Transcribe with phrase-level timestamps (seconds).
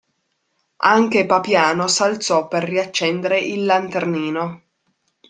[0.77, 4.61] Anche Papiano s'alzò per riaccendere il lanternino.